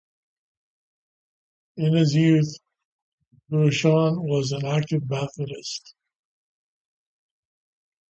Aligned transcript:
In 1.77 1.93
his 1.95 2.15
youth, 2.15 2.55
Lewisohn 3.51 4.17
was 4.23 4.51
an 4.51 4.65
active 4.65 5.07
Methodist. 5.07 5.93